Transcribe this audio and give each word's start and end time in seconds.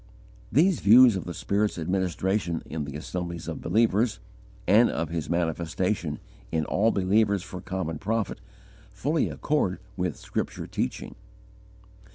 These 0.51 0.79
views 0.79 1.15
of 1.15 1.25
the 1.25 1.33
Spirit's 1.35 1.77
administration 1.77 2.63
in 2.65 2.85
the 2.85 2.95
assemblies 2.95 3.47
of 3.47 3.61
believers, 3.61 4.17
and 4.65 4.89
of 4.89 5.09
His 5.09 5.29
manifestation 5.29 6.17
in 6.51 6.65
all 6.65 6.89
believers 6.89 7.43
for 7.43 7.61
common 7.61 7.99
profit, 7.99 8.41
fully 8.89 9.29
accord 9.29 9.77
with 9.97 10.17
scripture 10.17 10.65
teaching. 10.65 11.13